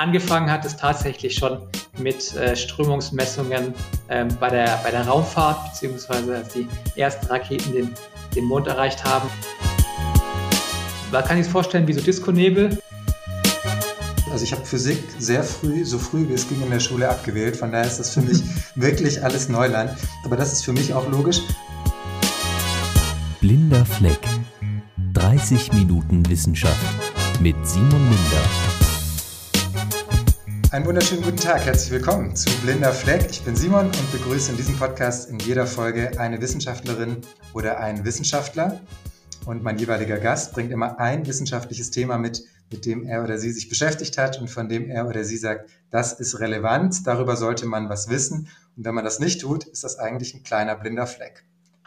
[0.00, 1.58] angefangen hat es tatsächlich schon
[1.98, 3.74] mit äh, Strömungsmessungen
[4.08, 6.66] ähm, bei, der, bei der Raumfahrt, beziehungsweise als die
[6.96, 7.94] ersten Raketen den,
[8.34, 9.28] den Mond erreicht haben.
[11.12, 12.78] Man kann sich vorstellen wie so Disco-Nebel.
[14.32, 17.56] Also ich habe Physik sehr früh, so früh wie es ging in der Schule abgewählt.
[17.56, 18.42] Von daher ist das für mich
[18.76, 19.90] wirklich alles Neuland.
[20.24, 21.42] Aber das ist für mich auch logisch.
[23.40, 24.20] Blinder Fleck.
[25.12, 26.80] 30 Minuten Wissenschaft
[27.40, 28.69] mit Simon Minder.
[30.72, 33.28] Einen wunderschönen guten Tag, herzlich willkommen zu Blinder Fleck.
[33.28, 37.22] Ich bin Simon und begrüße in diesem Podcast in jeder Folge eine Wissenschaftlerin
[37.54, 38.80] oder einen Wissenschaftler.
[39.46, 43.50] Und mein jeweiliger Gast bringt immer ein wissenschaftliches Thema mit, mit dem er oder sie
[43.50, 47.66] sich beschäftigt hat und von dem er oder sie sagt, das ist relevant, darüber sollte
[47.66, 48.46] man was wissen.
[48.76, 51.44] Und wenn man das nicht tut, ist das eigentlich ein kleiner blinder Fleck.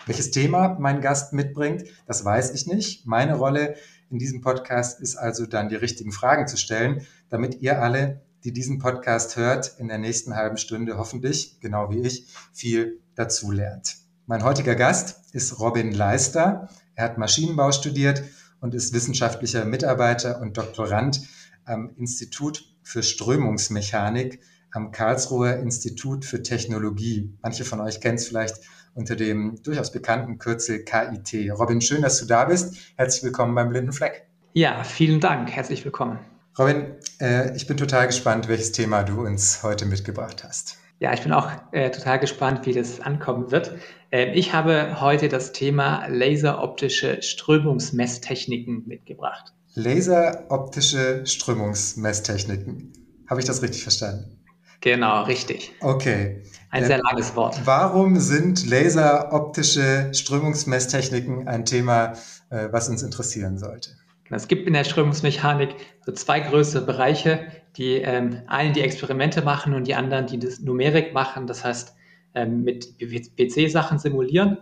[0.08, 3.08] Welches Thema mein Gast mitbringt, das weiß ich nicht.
[3.08, 3.76] Meine Rolle
[4.10, 8.52] in diesem Podcast ist also dann die richtigen Fragen zu stellen, damit ihr alle die
[8.52, 13.98] diesen Podcast hört, in der nächsten halben Stunde hoffentlich, genau wie ich, viel dazu lernt.
[14.26, 16.70] Mein heutiger Gast ist Robin Leister.
[16.96, 18.24] Er hat Maschinenbau studiert
[18.60, 21.22] und ist wissenschaftlicher Mitarbeiter und Doktorand
[21.66, 24.40] am Institut für Strömungsmechanik
[24.72, 27.38] am Karlsruher Institut für Technologie.
[27.42, 28.56] Manche von euch kennen es vielleicht
[28.96, 31.52] unter dem durchaus bekannten Kürzel KIT.
[31.52, 32.76] Robin, schön, dass du da bist.
[32.96, 34.28] Herzlich willkommen beim Blinden Fleck.
[34.54, 35.52] Ja, vielen Dank.
[35.52, 36.20] Herzlich willkommen.
[36.58, 40.78] Robin, äh, ich bin total gespannt, welches Thema du uns heute mitgebracht hast.
[41.00, 43.72] Ja, ich bin auch äh, total gespannt, wie das ankommen wird.
[44.12, 49.54] Äh, ich habe heute das Thema laseroptische Strömungsmesstechniken mitgebracht.
[49.74, 52.94] Laseroptische Strömungsmesstechniken.
[53.28, 54.40] Habe ich das richtig verstanden?
[54.82, 55.72] Genau, richtig.
[55.82, 56.44] Okay.
[56.70, 57.62] Ein sehr langes Wort.
[57.66, 62.14] Warum sind laseroptische Strömungsmesstechniken ein Thema,
[62.52, 63.90] äh, was uns interessieren sollte?
[64.34, 69.74] Es gibt in der Strömungsmechanik so zwei größere Bereiche, die ähm, einen die Experimente machen
[69.74, 71.96] und die anderen die das Numerik machen, das heißt
[72.36, 74.58] ähm, mit PC-Sachen simulieren.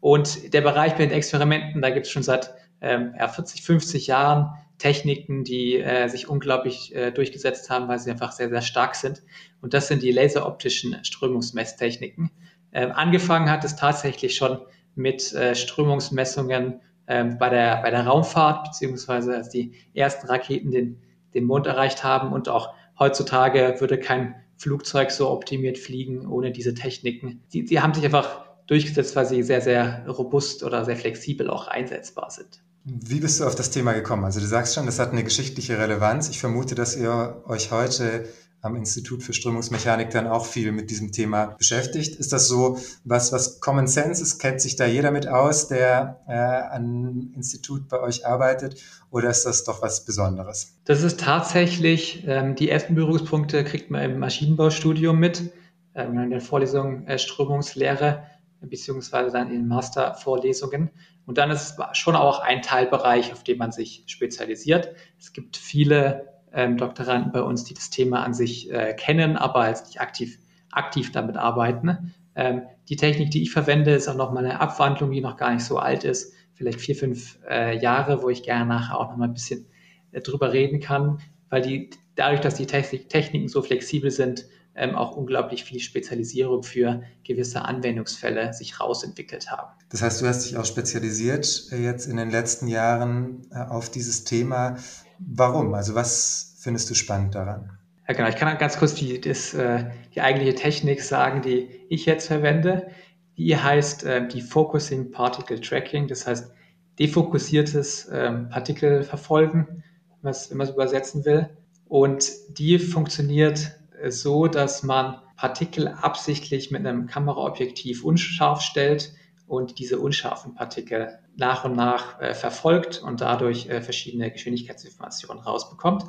[0.00, 4.08] Und der Bereich bei den Experimenten, da gibt es schon seit ähm, ja, 40, 50
[4.08, 8.96] Jahren Techniken, die äh, sich unglaublich äh, durchgesetzt haben, weil sie einfach sehr, sehr stark
[8.96, 9.22] sind.
[9.60, 12.32] Und das sind die laseroptischen Strömungsmesstechniken.
[12.72, 14.58] Ähm, angefangen hat es tatsächlich schon
[14.96, 21.00] mit äh, Strömungsmessungen ähm, bei, der, bei der Raumfahrt, beziehungsweise als die ersten Raketen den,
[21.34, 22.32] den Mond erreicht haben.
[22.32, 27.42] Und auch heutzutage würde kein Flugzeug so optimiert fliegen ohne diese Techniken.
[27.52, 31.68] Die, die haben sich einfach durchgesetzt, weil sie sehr, sehr robust oder sehr flexibel auch
[31.68, 32.62] einsetzbar sind.
[32.84, 34.24] Wie bist du auf das Thema gekommen?
[34.24, 36.28] Also du sagst schon, das hat eine geschichtliche Relevanz.
[36.28, 38.24] Ich vermute, dass ihr euch heute
[38.62, 42.14] am Institut für Strömungsmechanik dann auch viel mit diesem Thema beschäftigt.
[42.14, 44.38] Ist das so was, was Common Sense ist?
[44.38, 48.80] Kennt sich da jeder mit aus, der äh, an Institut bei euch arbeitet?
[49.10, 50.78] Oder ist das doch was Besonderes?
[50.84, 55.52] Das ist tatsächlich, ähm, die ersten Berührungspunkte kriegt man im Maschinenbaustudium mit,
[55.96, 58.22] ähm, in der Vorlesung äh, Strömungslehre
[58.60, 60.90] beziehungsweise dann in Mastervorlesungen.
[61.26, 64.94] Und dann ist es schon auch ein Teilbereich, auf den man sich spezialisiert.
[65.18, 69.68] Es gibt viele ähm, Doktoranden bei uns, die das Thema an sich äh, kennen, aber
[69.68, 70.38] jetzt nicht aktiv,
[70.70, 72.14] aktiv damit arbeiten.
[72.34, 75.64] Ähm, die Technik, die ich verwende, ist auch nochmal eine Abwandlung, die noch gar nicht
[75.64, 79.34] so alt ist, vielleicht vier, fünf äh, Jahre, wo ich gerne nachher auch nochmal ein
[79.34, 79.66] bisschen
[80.12, 81.18] äh, drüber reden kann,
[81.50, 86.62] weil die, dadurch, dass die Technik, Techniken so flexibel sind, ähm, auch unglaublich viel Spezialisierung
[86.62, 89.70] für gewisse Anwendungsfälle sich rausentwickelt haben.
[89.90, 93.90] Das heißt, du hast dich auch spezialisiert äh, jetzt in den letzten Jahren äh, auf
[93.90, 94.78] dieses Thema.
[95.26, 95.74] Warum?
[95.74, 97.78] Also was findest du spannend daran?
[98.08, 98.28] Ja, genau.
[98.28, 102.88] Ich kann ganz kurz die, das, äh, die eigentliche Technik sagen, die ich jetzt verwende.
[103.36, 106.08] Die heißt äh, die Focusing Particle Tracking.
[106.08, 106.52] Das heißt,
[106.98, 109.84] defokussiertes ähm, Partikelverfolgen,
[110.22, 111.48] wenn man es übersetzen will.
[111.86, 113.72] Und die funktioniert
[114.08, 119.12] so, dass man Partikel absichtlich mit einem Kameraobjektiv unscharf stellt
[119.52, 126.04] und diese unscharfen Partikel nach und nach äh, verfolgt und dadurch äh, verschiedene Geschwindigkeitsinformationen rausbekommt.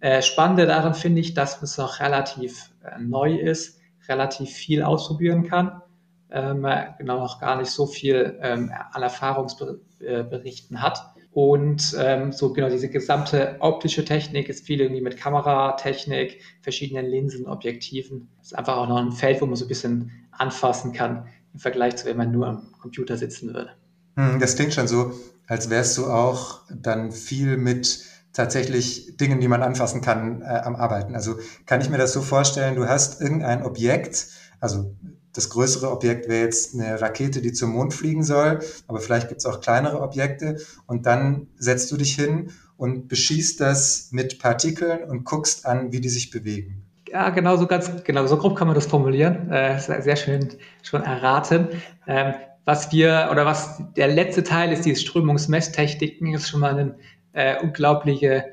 [0.00, 5.46] Äh, Spannende daran finde ich, dass es auch relativ äh, neu ist, relativ viel ausprobieren
[5.46, 5.82] kann,
[6.30, 11.12] ähm, genau noch gar nicht so viel ähm, an Erfahrungsberichten hat.
[11.30, 17.46] Und ähm, so genau diese gesamte optische Technik ist viel irgendwie mit Kameratechnik, verschiedenen Linsen,
[17.46, 18.30] Objektiven.
[18.40, 21.96] Ist einfach auch noch ein Feld, wo man so ein bisschen anfassen kann im Vergleich
[21.96, 23.70] zu, wenn man nur am Computer sitzen würde.
[24.16, 25.12] Hm, das klingt schon so,
[25.46, 30.76] als wärst du auch dann viel mit tatsächlich Dingen, die man anfassen kann, äh, am
[30.76, 31.14] Arbeiten.
[31.14, 31.36] Also
[31.66, 34.28] kann ich mir das so vorstellen, du hast irgendein Objekt,
[34.60, 34.94] also
[35.32, 39.40] das größere Objekt wäre jetzt eine Rakete, die zum Mond fliegen soll, aber vielleicht gibt
[39.40, 45.04] es auch kleinere Objekte und dann setzt du dich hin und beschießt das mit Partikeln
[45.08, 46.84] und guckst an, wie die sich bewegen.
[47.08, 49.50] Ja, genau so ganz, genau so grob kann man das formulieren.
[49.50, 50.48] Äh, sehr schön
[50.82, 51.68] schon erraten.
[52.06, 52.34] Ähm,
[52.68, 56.94] was wir oder was der letzte Teil ist, diese Strömungsmesstechniken, ist schon mal ein
[57.32, 58.44] äh, unglaublicher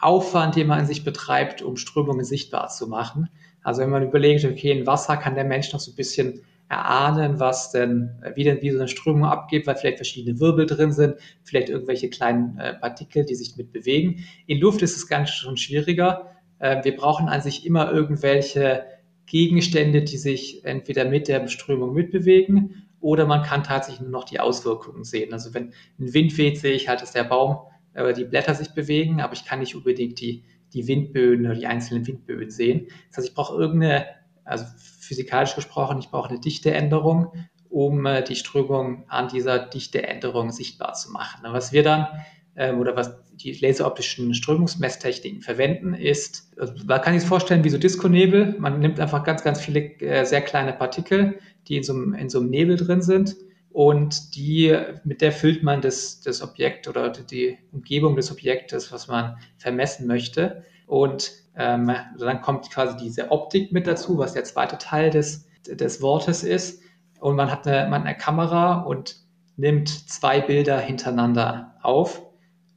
[0.00, 3.28] Aufwand, den man in sich betreibt, um Strömungen sichtbar zu machen.
[3.62, 7.38] Also wenn man überlegt, okay, in Wasser kann der Mensch noch so ein bisschen erahnen,
[7.38, 11.14] was denn, wie denn wie so eine Strömung abgeht, weil vielleicht verschiedene Wirbel drin sind,
[11.44, 14.24] vielleicht irgendwelche kleinen äh, Partikel, die sich mit bewegen.
[14.48, 16.32] In Luft ist es ganz schon schwieriger.
[16.58, 18.82] Äh, wir brauchen an sich immer irgendwelche
[19.26, 24.40] Gegenstände, die sich entweder mit der Beströmung mitbewegen oder man kann tatsächlich nur noch die
[24.40, 25.32] Auswirkungen sehen.
[25.32, 27.58] Also wenn ein Wind weht, sehe ich halt, dass der Baum
[27.94, 31.66] oder die Blätter sich bewegen, aber ich kann nicht unbedingt die, die Windböen oder die
[31.66, 32.88] einzelnen Windböen sehen.
[33.08, 34.06] Das heißt, ich brauche irgendeine,
[34.44, 37.32] also physikalisch gesprochen, ich brauche eine Dichteänderung,
[37.68, 41.46] um äh, die Strömung an dieser Dichteänderung sichtbar zu machen.
[41.46, 42.06] Und was wir dann
[42.56, 48.56] oder was die laseroptischen Strömungsmesstechniken verwenden, ist, also man kann sich vorstellen wie so Disco-Nebel.
[48.58, 51.38] Man nimmt einfach ganz, ganz viele äh, sehr kleine Partikel,
[51.68, 53.36] die in so, einem, in so einem Nebel drin sind
[53.72, 59.06] und die, mit der füllt man das, das Objekt oder die Umgebung des Objektes, was
[59.06, 60.64] man vermessen möchte.
[60.86, 66.02] Und ähm, dann kommt quasi diese Optik mit dazu, was der zweite Teil des, des
[66.02, 66.82] Wortes ist.
[67.20, 69.16] Und man hat eine, man hat eine Kamera und
[69.56, 72.22] nimmt zwei Bilder hintereinander auf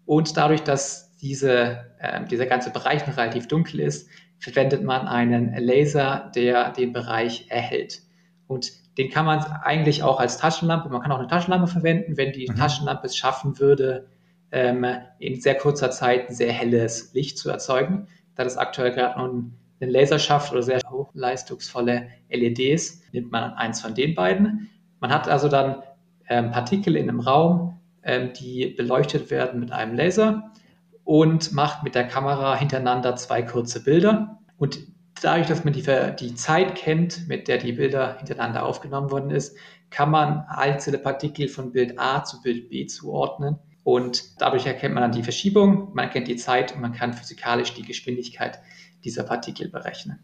[0.05, 4.09] und dadurch, dass diese, äh, dieser ganze Bereich noch relativ dunkel ist,
[4.39, 8.01] verwendet man einen Laser, der den Bereich erhält.
[8.47, 12.33] Und den kann man eigentlich auch als Taschenlampe, man kann auch eine Taschenlampe verwenden, wenn
[12.33, 12.55] die mhm.
[12.55, 14.07] Taschenlampe es schaffen würde,
[14.51, 14.85] ähm,
[15.17, 18.07] in sehr kurzer Zeit ein sehr helles Licht zu erzeugen.
[18.35, 23.53] Da das aktuell gerade noch ein, ein Laser schafft oder sehr hochleistungsvolle LEDs, nimmt man
[23.53, 24.69] eins von den beiden.
[24.99, 25.81] Man hat also dann
[26.29, 27.72] ähm, Partikel in einem Raum,
[28.05, 30.51] die beleuchtet werden mit einem Laser
[31.03, 34.39] und macht mit der Kamera hintereinander zwei kurze Bilder.
[34.57, 34.79] Und
[35.21, 35.83] dadurch, dass man die,
[36.19, 39.57] die Zeit kennt, mit der die Bilder hintereinander aufgenommen worden ist,
[39.89, 43.59] kann man einzelne Partikel von Bild A zu Bild B zuordnen.
[43.83, 47.73] Und dadurch erkennt man dann die Verschiebung, man kennt die Zeit und man kann physikalisch
[47.73, 48.59] die Geschwindigkeit
[49.03, 50.19] dieser Partikel berechnen.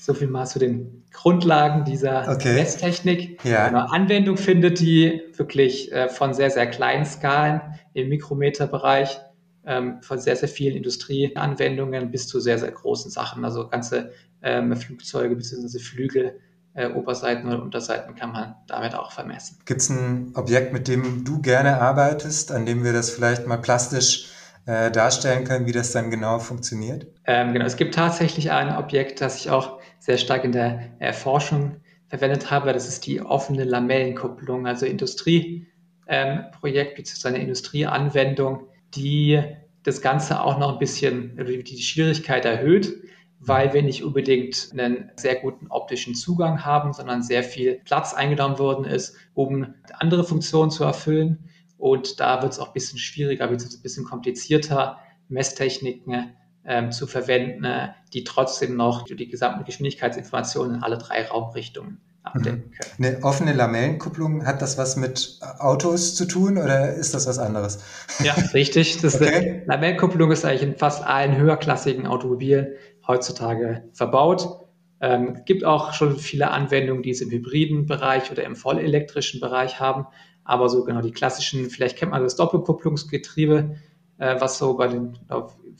[0.00, 2.54] So viel mal zu den Grundlagen dieser okay.
[2.54, 3.44] Messtechnik.
[3.44, 3.68] Ja.
[3.68, 7.60] Genau, Anwendung findet die wirklich äh, von sehr, sehr kleinen Skalen
[7.92, 9.20] im Mikrometerbereich,
[9.66, 13.44] ähm, von sehr, sehr vielen Industrieanwendungen bis zu sehr, sehr großen Sachen.
[13.44, 14.12] Also ganze
[14.42, 15.78] ähm, Flugzeuge bzw.
[15.78, 16.40] Flügel,
[16.72, 19.58] äh, Oberseiten oder Unterseiten kann man damit auch vermessen.
[19.66, 23.58] Gibt es ein Objekt, mit dem du gerne arbeitest, an dem wir das vielleicht mal
[23.58, 24.30] plastisch
[24.66, 27.06] äh, darstellen können, wie das dann genau funktioniert?
[27.26, 31.76] Ähm, genau, es gibt tatsächlich ein Objekt, das ich auch sehr stark in der Erforschung
[32.08, 32.72] verwendet habe.
[32.72, 35.68] Das ist die offene Lamellenkupplung, also Industrieprojekt
[36.08, 37.28] ähm, bzw.
[37.28, 39.40] eine Industrieanwendung, die
[39.84, 42.92] das Ganze auch noch ein bisschen, die Schwierigkeit erhöht,
[43.38, 48.58] weil wir nicht unbedingt einen sehr guten optischen Zugang haben, sondern sehr viel Platz eingenommen
[48.58, 51.48] worden ist, um andere Funktionen zu erfüllen.
[51.78, 54.98] Und da wird es auch ein bisschen schwieriger, ein bisschen komplizierter,
[55.28, 62.00] Messtechniken ähm, zu verwenden, äh, die trotzdem noch die gesamten Geschwindigkeitsinformationen in alle drei Raumrichtungen
[62.22, 62.72] abdecken mhm.
[62.72, 63.14] können.
[63.14, 67.82] Eine offene Lamellenkupplung, hat das was mit Autos zu tun oder ist das was anderes?
[68.22, 69.00] Ja, richtig.
[69.00, 69.62] Das okay.
[69.66, 72.74] Lamellenkupplung ist eigentlich in fast allen höherklassigen Automobilen
[73.06, 74.66] heutzutage verbaut.
[75.00, 79.80] Ähm, gibt auch schon viele Anwendungen, die es im hybriden Bereich oder im vollelektrischen Bereich
[79.80, 80.06] haben.
[80.44, 83.76] Aber so genau die klassischen, vielleicht kennt man das Doppelkupplungsgetriebe,
[84.20, 85.18] äh, was so bei den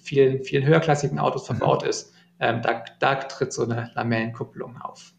[0.02, 1.56] vielen, vielen höherklassigen Autos mhm.
[1.56, 1.90] verbaut mhm.
[1.90, 2.12] ist.
[2.40, 5.12] Ähm, da, da tritt so eine Lamellenkupplung auf.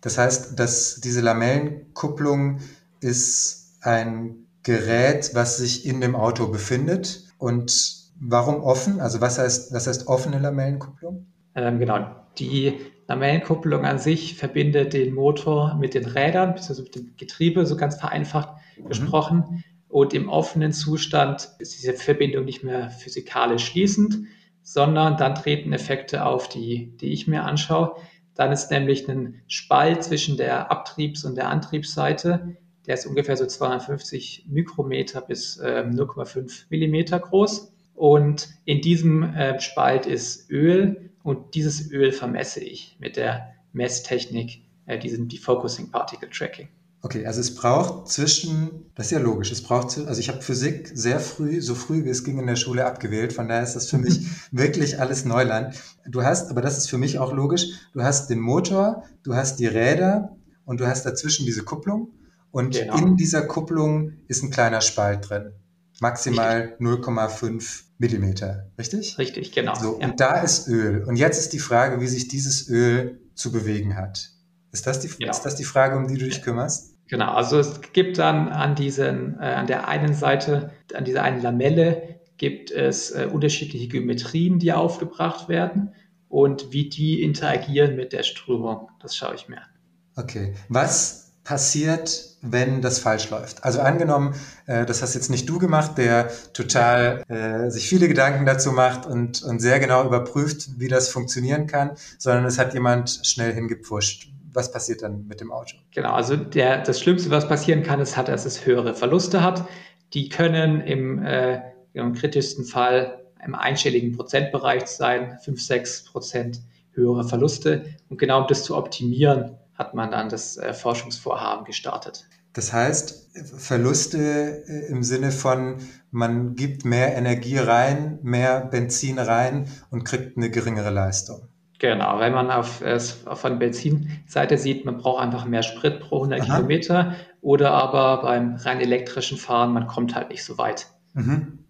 [0.00, 2.60] Das heißt, dass diese Lamellenkupplung
[3.00, 7.24] ist ein Gerät, was sich in dem Auto befindet.
[7.38, 9.00] Und warum offen?
[9.00, 11.26] Also was heißt, was heißt offene Lamellenkupplung?
[11.56, 12.06] Ähm, genau.
[12.38, 17.76] Die Lamellenkupplung an sich verbindet den Motor mit den Rädern, beziehungsweise mit dem Getriebe, so
[17.76, 18.88] ganz vereinfacht mhm.
[18.88, 19.64] gesprochen.
[19.88, 24.18] Und im offenen Zustand ist diese Verbindung nicht mehr physikalisch schließend,
[24.62, 27.96] sondern dann treten Effekte auf, die, die ich mir anschaue.
[28.34, 32.56] Dann ist nämlich ein Spalt zwischen der Abtriebs- und der Antriebsseite.
[32.86, 37.72] Der ist ungefähr so 250 Mikrometer bis äh, 0,5 Millimeter groß.
[37.94, 44.62] Und in diesem äh, Spalt ist Öl und dieses Öl vermesse ich mit der Messtechnik,
[44.86, 46.68] äh, diesem Defocusing Particle Tracking.
[47.00, 50.90] Okay, also es braucht zwischen, das ist ja logisch, es braucht, also ich habe Physik
[50.92, 53.88] sehr früh, so früh wie es ging in der Schule abgewählt, von daher ist das
[53.88, 55.76] für mich wirklich alles Neuland.
[56.06, 59.60] Du hast, aber das ist für mich auch logisch, du hast den Motor, du hast
[59.60, 62.10] die Räder und du hast dazwischen diese Kupplung
[62.50, 62.96] und genau.
[62.98, 65.52] in dieser Kupplung ist ein kleiner Spalt drin,
[66.00, 69.18] maximal 0,5 Millimeter, richtig?
[69.18, 69.76] Richtig, genau.
[69.76, 70.06] So, ja.
[70.08, 71.04] Und da ist Öl.
[71.04, 74.30] Und jetzt ist die Frage, wie sich dieses Öl zu bewegen hat.
[74.72, 75.30] Ist das die, genau.
[75.30, 76.94] ist das die Frage, um die du dich kümmerst?
[77.08, 81.42] Genau, also es gibt dann an, diesen, äh, an der einen Seite, an dieser einen
[81.42, 85.94] Lamelle, gibt es äh, unterschiedliche Geometrien, die aufgebracht werden
[86.28, 88.90] und wie die interagieren mit der Strömung.
[89.00, 89.68] Das schaue ich mir an.
[90.16, 90.54] Okay.
[90.68, 93.64] Was passiert, wenn das falsch läuft?
[93.64, 94.34] Also angenommen,
[94.66, 99.06] äh, das hast jetzt nicht du gemacht, der total äh, sich viele Gedanken dazu macht
[99.06, 104.30] und, und sehr genau überprüft, wie das funktionieren kann, sondern es hat jemand schnell hingepfuscht.
[104.58, 105.76] Was passiert dann mit dem Auto?
[105.94, 109.68] Genau, also der, das Schlimmste, was passieren kann, ist, dass es höhere Verluste hat.
[110.14, 111.60] Die können im, äh,
[111.92, 116.60] im kritischsten Fall im einstelligen Prozentbereich sein, 5, 6 Prozent
[116.90, 117.84] höhere Verluste.
[118.08, 122.26] Und genau um das zu optimieren, hat man dann das äh, Forschungsvorhaben gestartet.
[122.52, 125.76] Das heißt, Verluste äh, im Sinne von,
[126.10, 131.46] man gibt mehr Energie rein, mehr Benzin rein und kriegt eine geringere Leistung.
[131.78, 132.82] Genau, wenn man auf,
[133.26, 136.56] auf der Benzinseite sieht, man braucht einfach mehr Sprit pro 100 Aha.
[136.56, 140.88] Kilometer oder aber beim rein elektrischen Fahren, man kommt halt nicht so weit.
[141.14, 141.60] Mhm.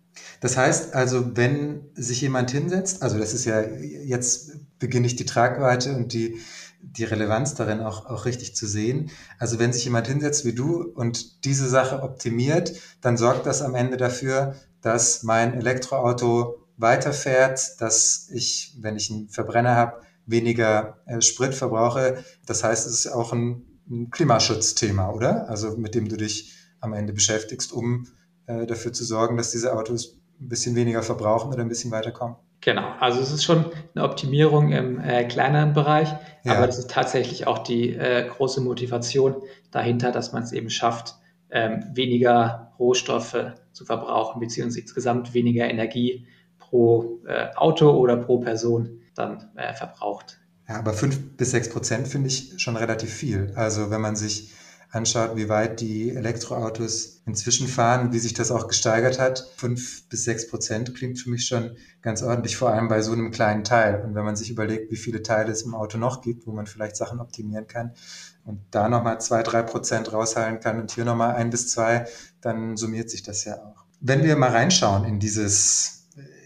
[0.41, 5.27] Das heißt also, wenn sich jemand hinsetzt, also das ist ja, jetzt beginne ich die
[5.27, 6.41] Tragweite und die,
[6.81, 9.11] die Relevanz darin auch, auch richtig zu sehen.
[9.39, 13.75] Also wenn sich jemand hinsetzt wie du und diese Sache optimiert, dann sorgt das am
[13.75, 21.21] Ende dafür, dass mein Elektroauto weiterfährt, dass ich, wenn ich einen Verbrenner habe, weniger äh,
[21.21, 22.25] Sprit verbrauche.
[22.47, 25.49] Das heißt, es ist auch ein, ein Klimaschutzthema, oder?
[25.49, 28.07] Also mit dem du dich am Ende beschäftigst, um
[28.47, 32.37] äh, dafür zu sorgen, dass diese Autos ein bisschen weniger verbrauchen oder ein bisschen weiterkommen.
[32.61, 36.09] Genau, also es ist schon eine Optimierung im äh, kleineren Bereich,
[36.45, 36.57] ja.
[36.57, 39.37] aber es ist tatsächlich auch die äh, große Motivation
[39.71, 41.15] dahinter, dass man es eben schafft,
[41.51, 46.27] ähm, weniger Rohstoffe zu verbrauchen, beziehungsweise insgesamt weniger Energie
[46.69, 50.39] pro äh, Auto oder pro Person dann äh, verbraucht.
[50.69, 53.53] Ja, aber fünf bis sechs Prozent finde ich schon relativ viel.
[53.55, 54.53] Also wenn man sich
[54.91, 60.25] anschaut, wie weit die Elektroautos inzwischen fahren, wie sich das auch gesteigert hat, fünf bis
[60.25, 64.03] sechs Prozent klingt für mich schon ganz ordentlich, vor allem bei so einem kleinen Teil.
[64.03, 66.67] Und wenn man sich überlegt, wie viele Teile es im Auto noch gibt, wo man
[66.67, 67.93] vielleicht Sachen optimieren kann
[68.45, 72.07] und da nochmal zwei, drei Prozent raushalten kann und hier nochmal ein bis zwei,
[72.41, 73.85] dann summiert sich das ja auch.
[74.01, 75.98] Wenn wir mal reinschauen in dieses,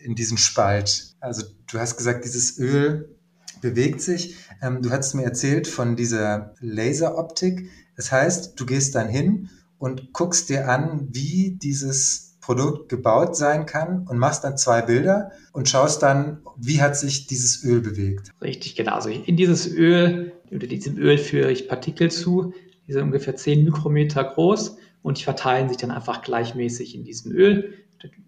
[0.02, 3.16] in diesen Spalt, also du hast gesagt, dieses Öl
[3.60, 4.36] bewegt sich.
[4.60, 7.70] Ähm, du hast mir erzählt von dieser Laseroptik.
[7.96, 13.66] Das heißt, du gehst dann hin und guckst dir an, wie dieses Produkt gebaut sein
[13.66, 18.30] kann und machst dann zwei Bilder und schaust dann, wie hat sich dieses Öl bewegt.
[18.42, 18.96] Richtig, genau.
[18.96, 22.52] Also in dieses Öl, oder diesem Öl führe ich Partikel zu,
[22.86, 27.30] die sind ungefähr 10 Mikrometer groß und die verteilen sich dann einfach gleichmäßig in diesem
[27.30, 27.74] Öl.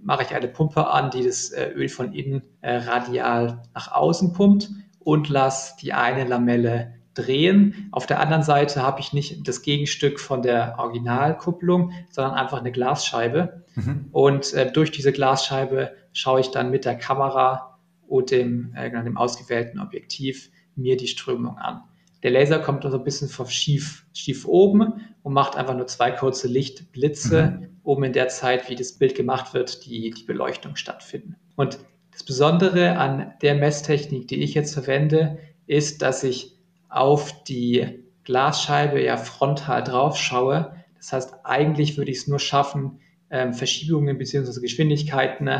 [0.02, 4.32] Mache ich eine Pumpe an, die das äh, Öl von innen äh, radial nach außen
[4.32, 7.88] pumpt und lasse die eine Lamelle drehen.
[7.92, 12.72] Auf der anderen Seite habe ich nicht das Gegenstück von der Originalkupplung, sondern einfach eine
[12.72, 13.64] Glasscheibe.
[13.74, 14.08] Mhm.
[14.12, 17.78] Und äh, durch diese Glasscheibe schaue ich dann mit der Kamera
[18.08, 21.82] und dem, äh, genau, dem ausgewählten Objektiv mir die Strömung an.
[22.22, 26.48] Der Laser kommt also ein bisschen schief, schief oben und macht einfach nur zwei kurze
[26.48, 27.73] Lichtblitze, mhm.
[27.84, 31.36] Um in der Zeit, wie das Bild gemacht wird, die, die Beleuchtung stattfinden.
[31.54, 31.78] Und
[32.10, 36.56] das Besondere an der Messtechnik, die ich jetzt verwende, ist, dass ich
[36.88, 40.74] auf die Glasscheibe ja frontal drauf schaue.
[40.96, 43.00] Das heißt, eigentlich würde ich es nur schaffen,
[43.30, 44.60] ähm, Verschiebungen bzw.
[44.60, 45.50] Geschwindigkeiten,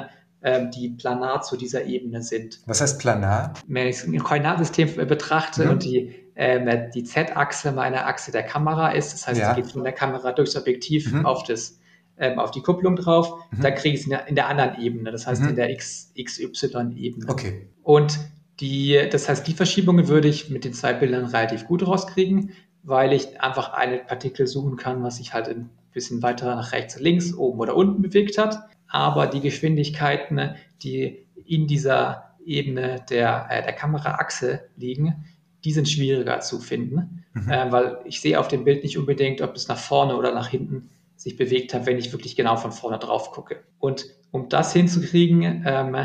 [0.42, 2.60] ähm, die planar zu dieser Ebene sind.
[2.66, 3.52] Was heißt planar?
[3.66, 5.70] Wenn ich ein Koordinatensystem betrachte mhm.
[5.70, 9.50] und die, ähm, die Z-Achse meine Achse der Kamera ist, das heißt, ja.
[9.50, 11.26] es geht von der Kamera durchs Objektiv mhm.
[11.26, 11.78] auf das
[12.18, 13.60] ähm, auf die Kupplung drauf, mhm.
[13.60, 15.50] da kriege ich es in, in, der anderen Ebene, das heißt mhm.
[15.50, 17.28] in der XY-Ebene.
[17.28, 17.68] Okay.
[17.82, 18.18] Und
[18.60, 22.52] die, das heißt, die Verschiebungen würde ich mit den zwei Bildern relativ gut rauskriegen,
[22.82, 27.00] weil ich einfach eine Partikel suchen kann, was sich halt ein bisschen weiter nach rechts,
[27.00, 28.58] links, oben oder unten bewegt hat.
[28.86, 35.24] Aber die Geschwindigkeiten, die in dieser Ebene der, äh, der Kameraachse liegen,
[35.64, 37.50] die sind schwieriger zu finden, mhm.
[37.50, 40.48] äh, weil ich sehe auf dem Bild nicht unbedingt, ob es nach vorne oder nach
[40.48, 40.90] hinten
[41.24, 43.64] sich bewegt hat, wenn ich wirklich genau von vorne drauf gucke.
[43.78, 45.96] Und um das hinzukriegen, ähm,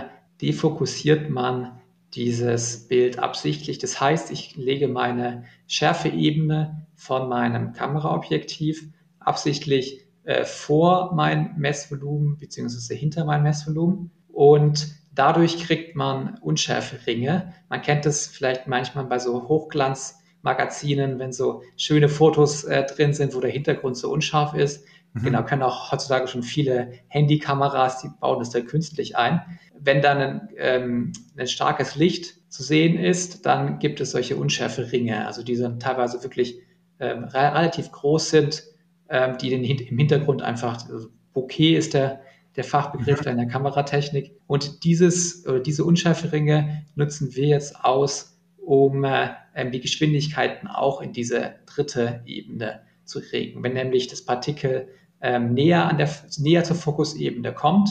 [0.41, 1.81] defokussiert man
[2.13, 3.79] dieses Bild absichtlich.
[3.79, 8.88] Das heißt, ich lege meine Schärfeebene von meinem Kameraobjektiv
[9.19, 17.53] absichtlich äh, vor mein Messvolumen beziehungsweise hinter mein Messvolumen und dadurch kriegt man unschärfe Ringe.
[17.67, 23.35] Man kennt das vielleicht manchmal bei so Hochglanzmagazinen, wenn so schöne Fotos äh, drin sind,
[23.35, 24.85] wo der Hintergrund so unscharf ist.
[25.13, 25.24] Mhm.
[25.24, 29.42] Genau, können auch heutzutage schon viele Handykameras, die bauen das da künstlich ein.
[29.80, 34.92] Wenn dann ein, ähm, ein starkes Licht zu sehen ist, dann gibt es solche unschärfe
[34.92, 36.60] Ringe, also die dann teilweise wirklich
[37.00, 38.63] ähm, relativ groß sind,
[39.10, 42.22] ähm, die den, im Hintergrund einfach, also Bokeh ist der,
[42.56, 43.32] der Fachbegriff mhm.
[43.32, 44.36] in der Kameratechnik.
[44.48, 49.30] Und dieses, oder diese unschärfe Ringe nutzen wir jetzt aus, um äh,
[49.72, 53.63] die Geschwindigkeiten auch in diese dritte Ebene zu regen.
[53.63, 54.88] Wenn nämlich das Partikel
[55.22, 57.89] ähm, näher, an der, näher zur Fokusebene kommt,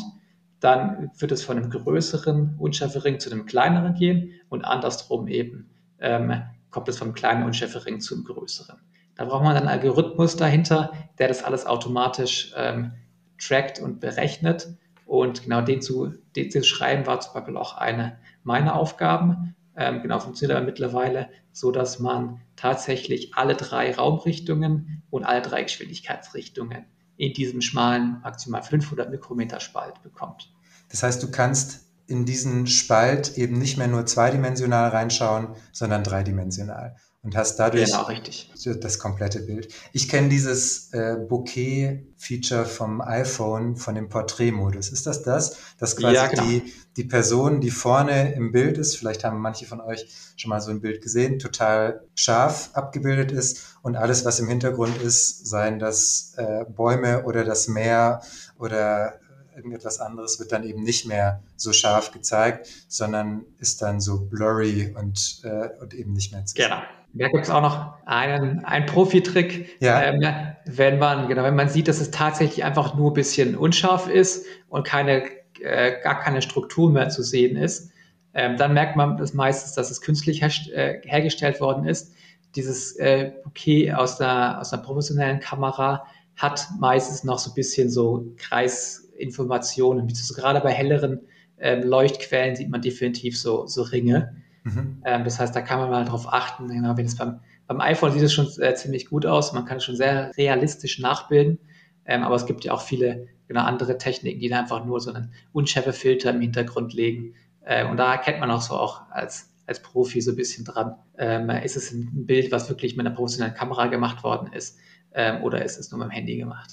[0.61, 5.71] dann wird es von einem größeren Unschärfering zu einem kleineren gehen und andersrum eben
[6.01, 8.79] ähm, kommt es vom kleinen Unschärfering zum größeren.
[9.15, 12.93] Da braucht man einen Algorithmus dahinter, der das alles automatisch ähm,
[13.39, 14.69] trackt und berechnet.
[15.07, 19.57] Und genau den zu, den zu schreiben war zum Beispiel auch eine meiner Aufgaben.
[19.81, 25.63] Ähm, genau funktioniert aber mittlerweile so, dass man tatsächlich alle drei Raumrichtungen und alle drei
[25.63, 26.85] Geschwindigkeitsrichtungen
[27.17, 30.53] in diesem schmalen, maximal 500 Mikrometer Spalt bekommt.
[30.89, 36.97] Das heißt, du kannst in diesen Spalt eben nicht mehr nur zweidimensional reinschauen, sondern dreidimensional
[37.29, 39.69] und hast dadurch genau, das komplette Bild.
[39.93, 44.89] Ich kenne dieses äh, Bokeh-Feature vom iPhone, von dem Porträtmodus.
[44.89, 45.59] Ist das das?
[45.79, 46.43] Dass quasi ja, genau.
[46.45, 50.09] die, die Person, die vorne im Bild ist, vielleicht haben manche von euch
[50.39, 54.97] schon mal so ein Bild gesehen, total scharf abgebildet ist und alles, was im Hintergrund
[55.03, 58.23] ist, seien das äh, Bäume oder das Meer
[58.59, 59.21] oder
[59.55, 64.95] irgendetwas anderes wird dann eben nicht mehr so scharf gezeigt, sondern ist dann so blurry
[64.97, 66.71] und, äh, und eben nicht mehr zu sehen.
[66.71, 66.81] Genau.
[67.15, 70.03] Da gibt es auch noch einen, einen Profi-Trick, ja.
[70.03, 70.23] ähm,
[70.67, 74.47] wenn man, genau, wenn man sieht, dass es tatsächlich einfach nur ein bisschen unscharf ist
[74.69, 75.25] und keine,
[75.61, 77.91] äh, gar keine Struktur mehr zu sehen ist,
[78.35, 82.15] ähm, dann merkt man das meistens, dass es künstlich her, äh, hergestellt worden ist.
[82.55, 86.05] Dieses äh, Bouquet aus der, aus einer professionellen Kamera
[86.37, 90.13] hat meistens noch so ein bisschen so Kreisinformationen.
[90.37, 91.21] Gerade bei helleren
[91.59, 94.37] ähm, Leuchtquellen sieht man definitiv so, so Ringe.
[94.75, 95.03] Mhm.
[95.05, 96.69] Ähm, das heißt, da kann man mal drauf achten.
[96.69, 99.53] Genau, wenn es beim, beim iPhone sieht es schon äh, ziemlich gut aus.
[99.53, 101.59] Man kann es schon sehr realistisch nachbilden.
[102.05, 105.13] Ähm, aber es gibt ja auch viele genau, andere Techniken, die da einfach nur so
[105.13, 107.35] einen Unschärfefilter im Hintergrund legen.
[107.63, 110.95] Äh, und da erkennt man auch so auch als, als Profi so ein bisschen dran.
[111.19, 114.79] Ähm, ist es ein Bild, was wirklich mit einer professionellen Kamera gemacht worden ist?
[115.13, 116.71] Ähm, oder ist es nur mit dem Handy gemacht?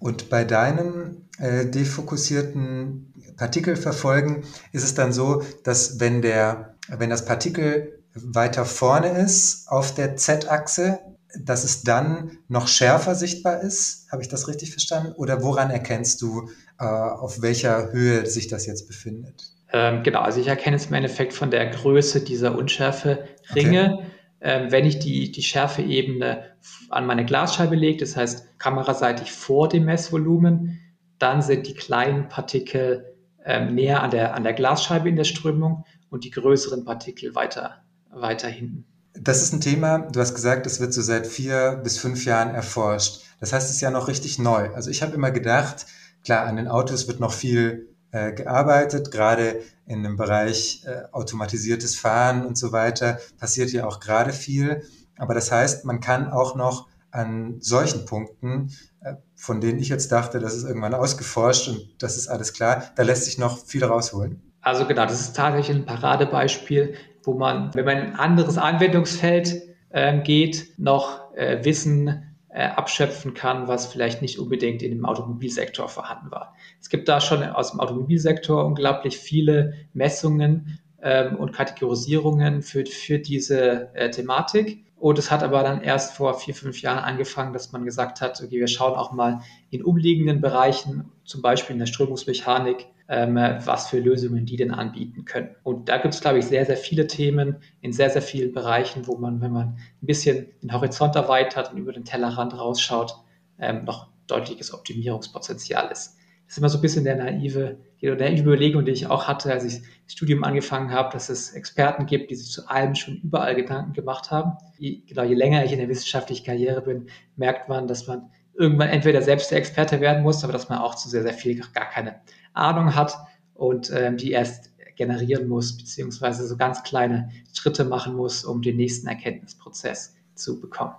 [0.00, 7.24] Und bei deinen äh, defokussierten Partikelverfolgen ist es dann so, dass wenn der wenn das
[7.24, 11.00] Partikel weiter vorne ist auf der Z-Achse,
[11.38, 14.06] dass es dann noch schärfer sichtbar ist.
[14.12, 15.12] Habe ich das richtig verstanden?
[15.16, 19.42] Oder woran erkennst du, äh, auf welcher Höhe sich das jetzt befindet?
[19.72, 23.94] Ähm, genau, also ich erkenne es im Endeffekt von der Größe dieser Unschärfe-Ringe.
[23.94, 24.06] Okay.
[24.40, 26.44] Ähm, wenn ich die, die Schärfeebene
[26.90, 30.78] an meine Glasscheibe lege, das heißt kameraseitig vor dem Messvolumen,
[31.18, 33.13] dann sind die kleinen Partikel
[33.46, 38.48] näher an der, an der Glasscheibe in der Strömung und die größeren Partikel weiter, weiter
[38.48, 38.86] hinten.
[39.12, 42.54] Das ist ein Thema, du hast gesagt, das wird so seit vier bis fünf Jahren
[42.54, 43.22] erforscht.
[43.38, 44.70] Das heißt, es ist ja noch richtig neu.
[44.74, 45.86] Also ich habe immer gedacht,
[46.24, 51.96] klar, an den Autos wird noch viel äh, gearbeitet, gerade in dem Bereich äh, automatisiertes
[51.96, 54.82] Fahren und so weiter passiert ja auch gerade viel.
[55.16, 60.10] Aber das heißt, man kann auch noch an solchen Punkten, äh, von denen ich jetzt
[60.10, 63.84] dachte, das ist irgendwann ausgeforscht und das ist alles klar, da lässt sich noch viel
[63.84, 64.40] rausholen.
[64.62, 69.62] Also genau, das ist tatsächlich ein Paradebeispiel, wo man, wenn man in ein anderes Anwendungsfeld
[69.90, 75.90] äh, geht, noch äh, Wissen äh, abschöpfen kann, was vielleicht nicht unbedingt in dem Automobilsektor
[75.90, 76.54] vorhanden war.
[76.80, 83.18] Es gibt da schon aus dem Automobilsektor unglaublich viele Messungen ähm, und Kategorisierungen für, für
[83.18, 84.86] diese äh, Thematik.
[84.96, 88.40] Und es hat aber dann erst vor vier, fünf Jahren angefangen, dass man gesagt hat,
[88.40, 93.88] okay, wir schauen auch mal in umliegenden Bereichen, zum Beispiel in der Strömungsmechanik, ähm, was
[93.88, 95.54] für Lösungen die denn anbieten können.
[95.62, 99.06] Und da gibt es, glaube ich, sehr, sehr viele Themen in sehr, sehr vielen Bereichen,
[99.06, 99.66] wo man, wenn man
[100.02, 103.14] ein bisschen den Horizont erweitert und über den Tellerrand rausschaut,
[103.58, 106.16] ähm, noch deutliches Optimierungspotenzial ist.
[106.54, 109.64] Ist immer so ein bisschen der naive, die naive Überlegung, die ich auch hatte, als
[109.64, 113.56] ich das Studium angefangen habe, dass es Experten gibt, die sich zu allem schon überall
[113.56, 114.52] Gedanken gemacht haben.
[114.78, 118.90] Je, genau, je länger ich in der wissenschaftlichen Karriere bin, merkt man, dass man irgendwann
[118.90, 121.90] entweder selbst der Experte werden muss, aber dass man auch zu sehr, sehr viel gar
[121.90, 122.20] keine
[122.52, 123.16] Ahnung hat
[123.54, 128.76] und ähm, die erst generieren muss, beziehungsweise so ganz kleine Schritte machen muss, um den
[128.76, 130.94] nächsten Erkenntnisprozess zu bekommen.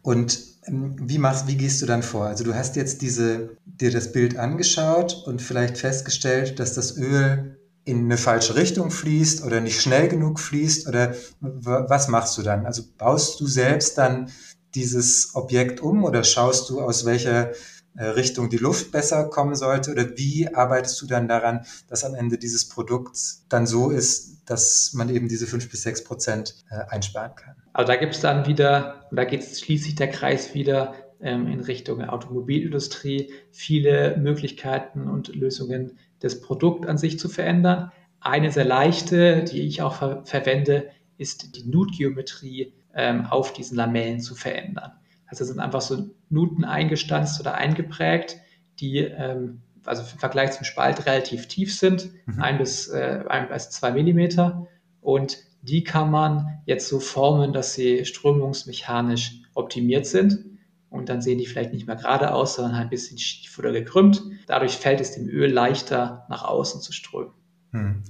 [0.00, 2.26] Und wie machst, wie gehst du dann vor?
[2.26, 7.58] Also du hast jetzt diese, dir das Bild angeschaut und vielleicht festgestellt, dass das Öl
[7.84, 12.64] in eine falsche Richtung fließt oder nicht schnell genug fließt oder was machst du dann?
[12.64, 14.30] Also baust du selbst dann
[14.74, 17.50] dieses Objekt um oder schaust du aus welcher
[18.00, 19.90] Richtung die Luft besser kommen sollte?
[19.92, 24.92] Oder wie arbeitest du dann daran, dass am Ende dieses Produkt dann so ist, dass
[24.94, 27.56] man eben diese fünf bis sechs Prozent äh, einsparen kann?
[27.72, 32.02] Also da gibt es dann wieder, da geht schließlich der Kreis wieder ähm, in Richtung
[32.02, 37.92] Automobilindustrie, viele Möglichkeiten und Lösungen, das Produkt an sich zu verändern.
[38.20, 44.20] Eine sehr leichte, die ich auch ver verwende, ist die Nutgeometrie ähm, auf diesen Lamellen
[44.20, 44.92] zu verändern.
[45.32, 48.36] Also sind einfach so Nuten eingestanzt oder eingeprägt,
[48.80, 52.42] die ähm, also im Vergleich zum Spalt relativ tief sind, mhm.
[52.42, 54.66] ein, bis, äh, ein bis zwei Millimeter.
[55.00, 60.44] Und die kann man jetzt so formen, dass sie strömungsmechanisch optimiert sind.
[60.90, 64.22] Und dann sehen die vielleicht nicht mehr gerade aus, sondern ein bisschen schief oder gekrümmt.
[64.46, 67.32] Dadurch fällt es dem Öl leichter nach außen zu strömen.
[67.70, 68.02] Hm.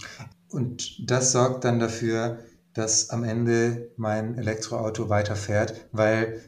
[0.51, 2.41] Und das sorgt dann dafür,
[2.75, 6.41] dass am Ende mein Elektroauto weiterfährt, weil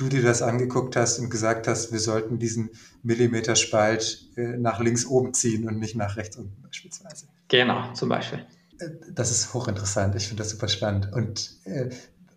[0.00, 2.70] du dir das angeguckt hast und gesagt hast, wir sollten diesen
[3.02, 7.26] Millimeterspalt äh, nach links oben ziehen und nicht nach rechts unten beispielsweise.
[7.48, 8.46] Genau, zum Beispiel.
[8.78, 10.14] Äh, das ist hochinteressant.
[10.14, 11.12] Ich finde das super spannend.
[11.12, 11.90] Und äh,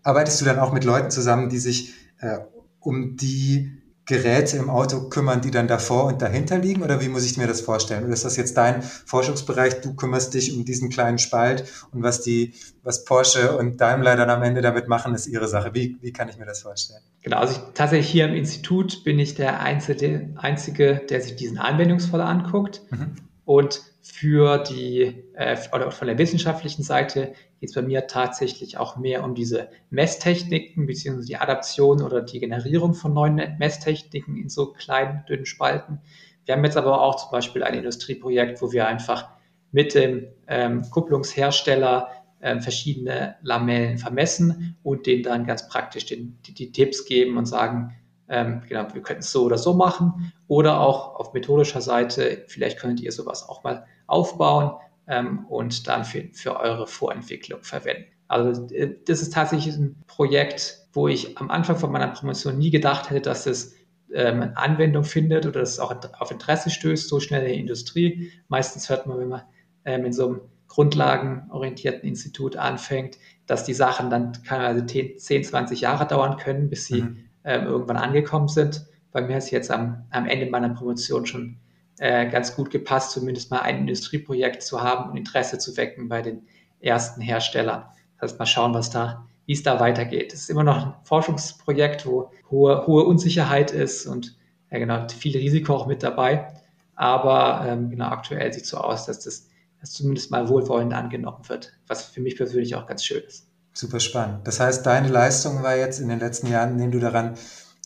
[0.04, 2.39] arbeitest du dann auch mit Leuten zusammen, die sich äh,
[2.80, 6.83] um die Geräte im Auto kümmern, die dann davor und dahinter liegen?
[6.83, 8.03] Oder wie muss ich mir das vorstellen?
[8.03, 9.81] Oder ist das jetzt dein Forschungsbereich?
[9.81, 14.29] Du kümmerst dich um diesen kleinen Spalt und was die, was Porsche und Daimler dann
[14.29, 15.73] am Ende damit machen, ist ihre Sache.
[15.73, 17.01] Wie, wie kann ich mir das vorstellen?
[17.21, 21.57] Genau, also ich, tatsächlich hier im Institut bin ich der Einzige, Einzige der sich diesen
[21.57, 22.81] Anwendungsfall anguckt.
[22.91, 23.15] Mhm.
[23.45, 27.33] Und für die, äh, oder von der wissenschaftlichen Seite
[27.63, 32.41] geht es bei mir tatsächlich auch mehr um diese Messtechniken beziehungsweise die Adaption oder die
[32.41, 36.02] Generierung von neuen Messtechniken in so kleinen, dünnen Spalten.
[36.43, 39.30] Wir haben jetzt aber auch zum Beispiel ein Industrieprojekt, wo wir einfach
[39.71, 42.10] mit dem ähm, Kupplungshersteller
[42.41, 47.45] ähm, verschiedene Lamellen vermessen und denen dann ganz praktisch den, die, die Tipps geben und
[47.45, 47.95] sagen,
[48.28, 50.34] ähm, genau, wir könnten es so oder so machen.
[50.49, 54.73] Oder auch auf methodischer Seite, vielleicht könnt ihr sowas auch mal aufbauen
[55.07, 58.05] ähm, und dann für, für eure Vorentwicklung verwenden.
[58.27, 62.71] Also äh, das ist tatsächlich ein Projekt, wo ich am Anfang von meiner Promotion nie
[62.71, 63.75] gedacht hätte, dass es
[64.13, 68.31] ähm, Anwendung findet oder dass es auch auf Interesse stößt, so schnell in der Industrie.
[68.47, 69.41] Meistens hört man, wenn man
[69.85, 76.07] ähm, in so einem grundlagenorientierten Institut anfängt, dass die Sachen dann teilweise 10, 20 Jahre
[76.07, 77.17] dauern können, bis sie mhm.
[77.43, 78.85] ähm, irgendwann angekommen sind.
[79.11, 81.57] Bei mir ist jetzt am, am Ende meiner Promotion schon
[81.99, 86.21] äh, ganz gut gepasst, zumindest mal ein Industrieprojekt zu haben und Interesse zu wecken bei
[86.21, 86.47] den
[86.79, 87.86] ersten Herstellern.
[88.19, 90.34] Das heißt, mal schauen, was da, wie es da weitergeht.
[90.34, 94.38] Es ist immer noch ein Forschungsprojekt, wo hohe, hohe Unsicherheit ist und
[94.71, 96.53] ja, genau, viel Risiko auch mit dabei.
[96.95, 99.47] Aber ähm, genau, aktuell sieht es so aus, dass das
[99.84, 103.47] dass zumindest mal wohlwollend angenommen wird, was für mich persönlich auch ganz schön ist.
[103.73, 104.47] Super spannend.
[104.47, 107.36] Das heißt, deine Leistung war jetzt in den letzten Jahren, in denen du daran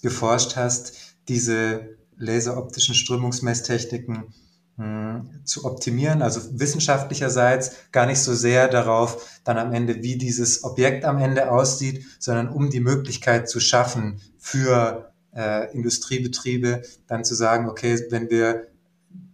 [0.03, 4.33] geforscht hast, diese laseroptischen Strömungsmesstechniken
[4.77, 10.63] hm, zu optimieren, also wissenschaftlicherseits gar nicht so sehr darauf, dann am Ende, wie dieses
[10.63, 17.35] Objekt am Ende aussieht, sondern um die Möglichkeit zu schaffen für äh, Industriebetriebe, dann zu
[17.35, 18.67] sagen, okay, wenn wir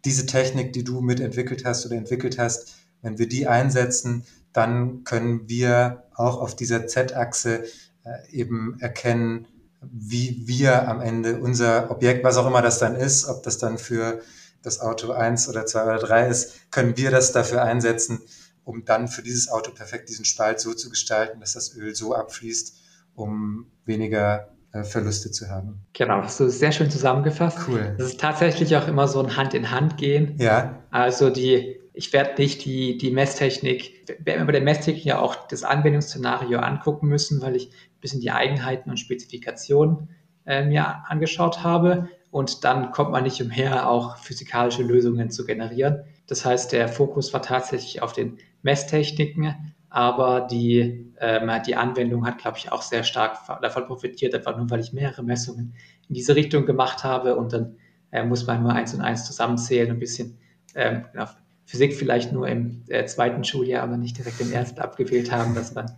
[0.06, 5.50] diese Technik, die du mitentwickelt hast oder entwickelt hast, wenn wir die einsetzen, dann können
[5.50, 7.64] wir auch auf dieser Z-Achse
[8.04, 9.48] äh, eben erkennen,
[9.92, 13.78] wie wir am Ende unser Objekt, was auch immer das dann ist, ob das dann
[13.78, 14.22] für
[14.62, 18.22] das Auto 1 oder 2 oder 3 ist, können wir das dafür einsetzen,
[18.64, 22.16] um dann für dieses Auto perfekt diesen Spalt so zu gestalten, dass das Öl so
[22.16, 22.76] abfließt,
[23.16, 25.86] um weniger äh, Verluste zu haben.
[25.94, 27.60] Genau, das hast du sehr schön zusammengefasst.
[27.68, 27.94] Cool.
[27.98, 30.36] Das ist tatsächlich auch immer so ein Hand in Hand gehen.
[30.40, 30.84] Ja.
[30.90, 35.48] Also die, ich werde nicht die, die Messtechnik, werde mir bei der Messtechnik ja auch
[35.48, 40.10] das Anwendungsszenario angucken müssen, weil ich ein bisschen die Eigenheiten und Spezifikationen
[40.46, 42.10] äh, mir angeschaut habe.
[42.32, 46.04] Und dann kommt man nicht umher, auch physikalische Lösungen zu generieren.
[46.26, 52.40] Das heißt, der Fokus war tatsächlich auf den Messtechniken, aber die, ähm, die Anwendung hat,
[52.40, 55.76] glaube ich, auch sehr stark davon profitiert, einfach nur weil ich mehrere Messungen
[56.10, 57.78] in diese Richtung gemacht habe und dann
[58.10, 60.40] äh, muss man nur eins und eins zusammenzählen und ein bisschen
[60.74, 61.28] ähm, genau,
[61.74, 65.74] Physik vielleicht nur im äh, zweiten Schuljahr, aber nicht direkt im ersten abgewählt haben, dass
[65.74, 65.90] man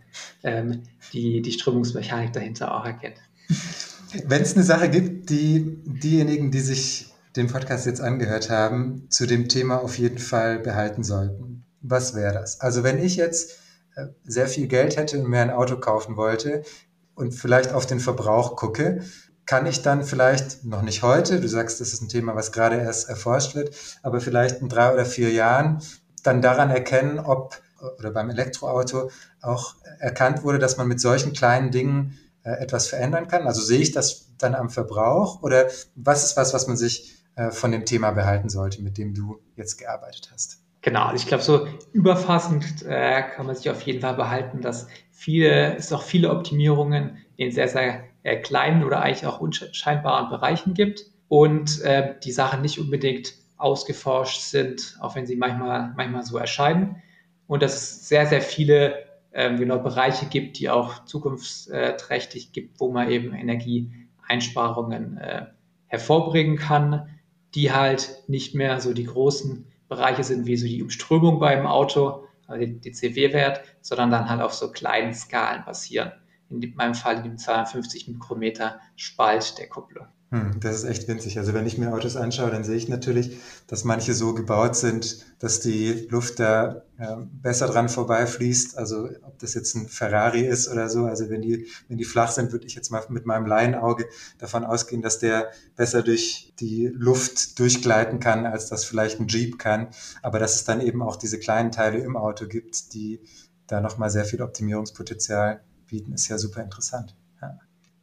[0.42, 3.18] ähm, die, die Strömungsmechanik dahinter auch erkennt.
[4.26, 9.26] Wenn es eine Sache gibt, die diejenigen, die sich den Podcast jetzt angehört haben, zu
[9.26, 12.62] dem Thema auf jeden Fall behalten sollten, was wäre das?
[12.62, 13.60] Also wenn ich jetzt
[14.24, 16.64] sehr viel Geld hätte und mir ein Auto kaufen wollte
[17.16, 19.02] und vielleicht auf den Verbrauch gucke,
[19.46, 22.78] kann ich dann vielleicht, noch nicht heute, du sagst, das ist ein Thema, was gerade
[22.78, 25.82] erst erforscht wird, aber vielleicht in drei oder vier Jahren
[26.24, 27.62] dann daran erkennen, ob,
[28.00, 33.28] oder beim Elektroauto auch erkannt wurde, dass man mit solchen kleinen Dingen äh, etwas verändern
[33.28, 33.46] kann.
[33.48, 35.44] Also sehe ich das dann am Verbrauch?
[35.44, 39.14] Oder was ist was, was man sich äh, von dem Thema behalten sollte, mit dem
[39.14, 40.60] du jetzt gearbeitet hast?
[40.82, 44.88] Genau, also ich glaube, so überfassend äh, kann man sich auf jeden Fall behalten, dass
[45.12, 50.74] viele, es auch viele Optimierungen in sehr, sehr äh, kleinen oder eigentlich auch unscheinbaren Bereichen
[50.74, 56.38] gibt und äh, die Sachen nicht unbedingt ausgeforscht sind, auch wenn sie manchmal, manchmal so
[56.38, 57.02] erscheinen.
[57.48, 62.92] Und dass es sehr, sehr viele ähm, genau Bereiche gibt, die auch zukunftsträchtig gibt, wo
[62.92, 65.46] man eben Energieeinsparungen äh,
[65.88, 67.10] hervorbringen kann,
[67.54, 72.24] die halt nicht mehr so die großen Bereiche sind wie so die Umströmung beim Auto,
[72.48, 76.12] also die CW-Wert, sondern dann halt auf so kleinen Skalen passieren.
[76.50, 80.08] In meinem Fall in dem 250 Mikrometer Spalt der Kupplung.
[80.32, 81.38] Hm, das ist echt winzig.
[81.38, 85.24] Also wenn ich mir Autos anschaue, dann sehe ich natürlich, dass manche so gebaut sind,
[85.40, 88.78] dass die Luft da äh, besser dran vorbeifließt.
[88.78, 91.06] Also ob das jetzt ein Ferrari ist oder so.
[91.06, 94.08] Also wenn die, wenn die flach sind, würde ich jetzt mal mit meinem Laienauge
[94.40, 99.60] davon ausgehen, dass der besser durch die Luft durchgleiten kann, als das vielleicht ein Jeep
[99.60, 99.90] kann.
[100.24, 103.22] Aber dass es dann eben auch diese kleinen Teile im Auto gibt, die
[103.68, 105.62] da nochmal sehr viel Optimierungspotenzial
[105.96, 107.16] bieten, ist ja super interessant.
[107.42, 107.58] Ja.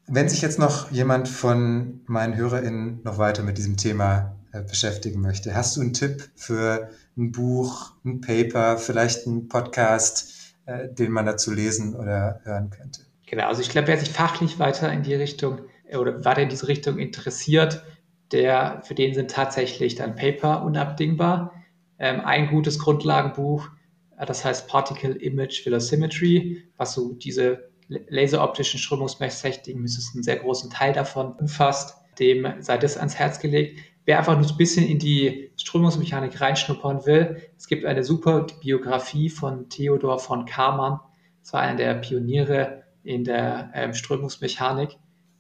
[0.07, 5.21] Wenn sich jetzt noch jemand von meinen HörerInnen noch weiter mit diesem Thema äh, beschäftigen
[5.21, 11.13] möchte, hast du einen Tipp für ein Buch, ein Paper, vielleicht einen Podcast, äh, den
[11.13, 13.03] man dazu lesen oder hören könnte?
[13.27, 16.49] Genau, also ich glaube, wer sich fachlich weiter in die Richtung äh, oder weiter in
[16.49, 17.85] diese Richtung interessiert,
[18.33, 21.53] der, für den sind tatsächlich dann Paper unabdingbar.
[21.99, 23.69] Ähm, ein gutes Grundlagenbuch,
[24.17, 30.93] das heißt Particle Image Velocimetry, was so diese laseroptischen Strömungsmesstechniken, ist einen sehr großen Teil
[30.93, 33.81] davon umfasst, dem sei das ans Herz gelegt.
[34.05, 39.31] Wer einfach nur ein bisschen in die Strömungsmechanik reinschnuppern will, es gibt eine super Biografie
[39.31, 40.99] von Theodor von Karmann.
[41.41, 44.97] Das war einer der Pioniere in der ähm, Strömungsmechanik.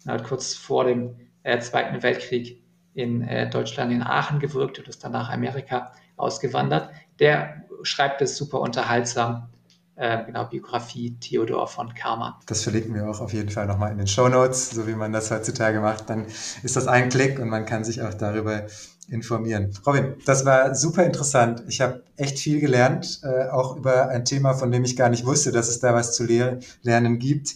[0.07, 2.62] Er hat kurz vor dem äh, Zweiten Weltkrieg
[2.94, 6.90] in äh, Deutschland in Aachen gewirkt und ist dann nach Amerika ausgewandert.
[7.18, 9.48] Der schreibt es super unterhaltsam
[9.96, 12.35] äh, genau, Biografie Theodor von Karmann.
[12.46, 15.12] Das verlinken wir auch auf jeden Fall nochmal in den Show Notes, so wie man
[15.12, 16.09] das heutzutage macht.
[16.09, 16.26] Dann
[16.62, 18.66] ist das ein Klick und man kann sich auch darüber
[19.09, 19.72] informieren.
[19.87, 21.64] Robin, das war super interessant.
[21.68, 25.26] Ich habe echt viel gelernt, äh, auch über ein Thema, von dem ich gar nicht
[25.26, 27.55] wusste, dass es da was zu lehr lernen gibt.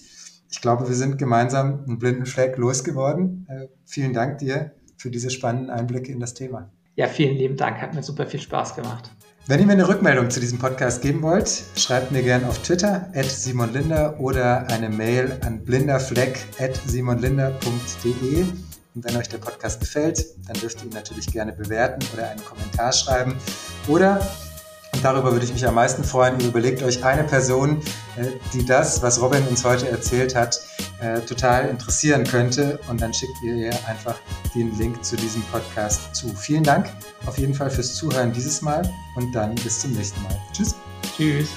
[0.50, 3.46] Ich glaube, wir sind gemeinsam einen blinden Fleck losgeworden.
[3.48, 6.70] Äh, vielen Dank dir für diese spannenden Einblicke in das Thema.
[6.96, 7.80] Ja, vielen lieben Dank.
[7.80, 9.10] Hat mir super viel Spaß gemacht.
[9.48, 13.08] Wenn ihr mir eine Rückmeldung zu diesem Podcast geben wollt, schreibt mir gerne auf Twitter
[13.14, 18.40] at simonlinder oder eine Mail an blinderfleck at simonlinder.de.
[18.42, 22.44] Und wenn euch der Podcast gefällt, dann dürft ihr ihn natürlich gerne bewerten oder einen
[22.44, 23.36] Kommentar schreiben.
[23.86, 24.20] Oder
[25.02, 26.40] darüber würde ich mich am meisten freuen.
[26.40, 27.80] Überlegt euch eine Person,
[28.16, 30.60] äh, die das, was Robin uns heute erzählt hat,
[31.00, 32.78] äh, total interessieren könnte.
[32.88, 34.16] Und dann schickt ihr ihr einfach
[34.54, 36.28] den Link zu diesem Podcast zu.
[36.34, 36.88] Vielen Dank
[37.26, 38.82] auf jeden Fall fürs Zuhören dieses Mal
[39.16, 40.36] und dann bis zum nächsten Mal.
[40.52, 40.74] Tschüss.
[41.16, 41.48] Tschüss.